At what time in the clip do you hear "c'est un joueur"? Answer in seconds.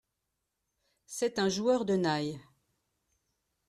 1.05-1.85